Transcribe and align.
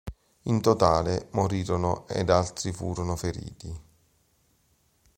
In 0.45 0.61
totale, 0.61 1.27
morirono, 1.33 2.07
ed 2.07 2.31
altri 2.31 2.71
furono 2.71 3.15
feriti. 3.15 3.79